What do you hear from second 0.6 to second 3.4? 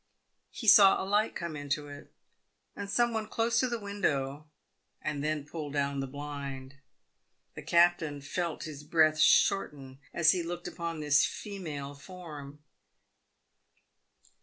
saw a light come into it, and some one